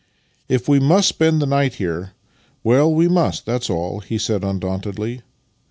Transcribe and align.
"If 0.49 0.67
we 0.67 0.79
must 0.79 1.07
spend 1.09 1.39
the 1.39 1.45
night 1.45 1.75
here, 1.75 2.13
well, 2.63 2.91
we 2.91 3.07
must, 3.07 3.45
that's 3.45 3.69
all," 3.69 3.99
he 3.99 4.17
saia 4.17 4.39
undauntedly. 4.41 5.21